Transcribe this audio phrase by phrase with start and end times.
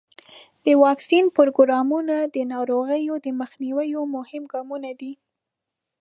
[0.65, 5.13] د واکسین پروګرامونه د ناروغیو د مخنیوي مهم ګامونه دي.